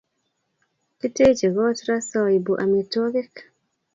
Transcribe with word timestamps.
Kitechi 0.99 1.47
kot 1.55 1.77
raa 1.87 2.03
soibu 2.09 2.51
amitwakik 2.63 3.33